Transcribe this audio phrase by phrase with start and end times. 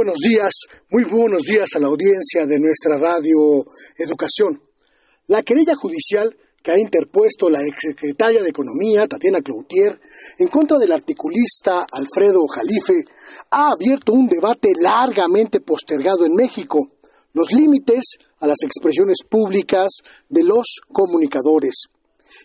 [0.00, 0.54] buenos días,
[0.88, 3.66] muy buenos días a la audiencia de nuestra radio
[3.98, 4.62] Educación.
[5.26, 10.00] La querella judicial que ha interpuesto la exsecretaria de Economía, Tatiana Cloutier,
[10.38, 13.04] en contra del articulista Alfredo Jalife,
[13.50, 16.92] ha abierto un debate largamente postergado en México,
[17.34, 19.90] los límites a las expresiones públicas
[20.30, 21.74] de los comunicadores.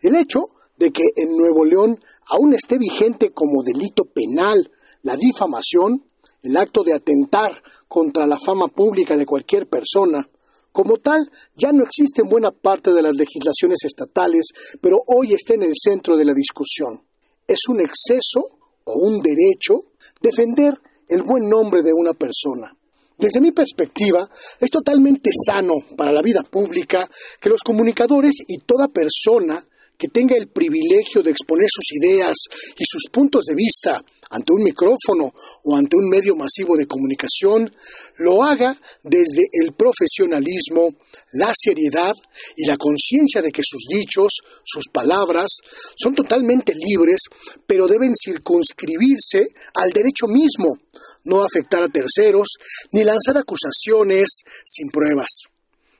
[0.00, 0.48] El hecho
[0.78, 4.70] de que en Nuevo León aún esté vigente como delito penal
[5.02, 6.06] la difamación,
[6.42, 10.28] el acto de atentar contra la fama pública de cualquier persona,
[10.72, 14.46] como tal, ya no existe en buena parte de las legislaciones estatales,
[14.80, 17.02] pero hoy está en el centro de la discusión.
[17.46, 18.40] ¿Es un exceso
[18.84, 20.74] o un derecho defender
[21.08, 22.74] el buen nombre de una persona?
[23.18, 24.28] Desde mi perspectiva,
[24.58, 29.64] es totalmente sano para la vida pública que los comunicadores y toda persona
[30.02, 32.34] que tenga el privilegio de exponer sus ideas
[32.76, 37.70] y sus puntos de vista ante un micrófono o ante un medio masivo de comunicación,
[38.16, 40.88] lo haga desde el profesionalismo,
[41.34, 42.14] la seriedad
[42.56, 45.58] y la conciencia de que sus dichos, sus palabras,
[45.94, 47.20] son totalmente libres,
[47.64, 50.78] pero deben circunscribirse al derecho mismo,
[51.26, 52.48] no afectar a terceros
[52.90, 55.51] ni lanzar acusaciones sin pruebas.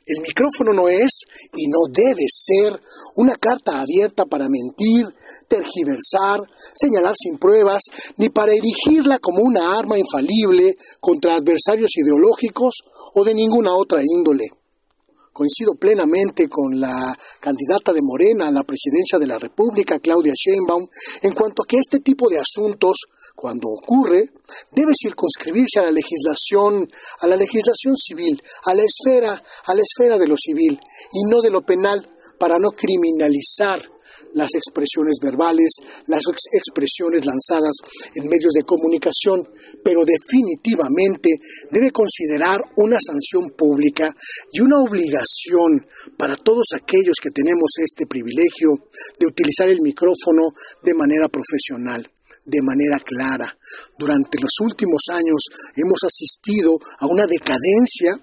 [0.06, 1.10] El micrófono no es
[1.56, 2.80] y no debe ser
[3.16, 5.06] una carta abierta para mentir,
[5.48, 6.40] tergiversar,
[6.74, 7.82] señalar sin pruebas,
[8.16, 12.74] ni para erigirla como una arma infalible contra adversarios ideológicos
[13.14, 14.44] o de ninguna otra índole
[15.32, 20.86] coincido plenamente con la candidata de Morena a la presidencia de la República, Claudia Sheinbaum,
[21.22, 22.96] en cuanto a que este tipo de asuntos,
[23.34, 24.30] cuando ocurre,
[24.70, 26.86] debe circunscribirse a la legislación,
[27.20, 30.78] a la legislación civil, a la esfera, a la esfera de lo civil
[31.12, 33.91] y no de lo penal, para no criminalizar
[34.34, 35.70] las expresiones verbales,
[36.06, 37.72] las expresiones lanzadas
[38.14, 39.48] en medios de comunicación,
[39.82, 41.30] pero definitivamente
[41.70, 44.14] debe considerar una sanción pública
[44.50, 48.70] y una obligación para todos aquellos que tenemos este privilegio
[49.18, 50.52] de utilizar el micrófono
[50.82, 52.08] de manera profesional
[52.44, 53.56] de manera clara.
[53.96, 55.44] Durante los últimos años
[55.76, 58.18] hemos asistido a una decadencia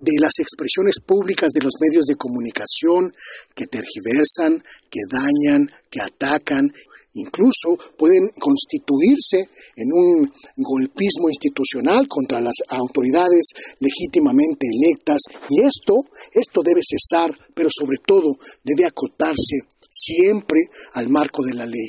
[0.00, 3.12] de las expresiones públicas de los medios de comunicación
[3.54, 6.72] que tergiversan, que dañan, que atacan,
[7.14, 13.48] incluso pueden constituirse en un golpismo institucional contra las autoridades
[13.80, 19.58] legítimamente electas y esto esto debe cesar, pero sobre todo debe acotarse
[19.90, 20.60] siempre
[20.94, 21.88] al marco de la ley.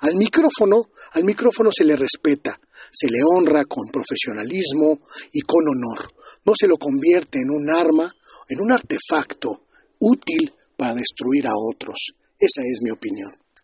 [0.00, 2.58] Al micrófono, al micrófono se le respeta,
[2.90, 4.98] se le honra con profesionalismo
[5.32, 6.12] y con honor.
[6.44, 8.12] No se lo convierte en un arma,
[8.48, 9.66] en un artefacto
[10.00, 12.14] útil para destruir a otros.
[12.38, 13.43] Esa es mi opinión.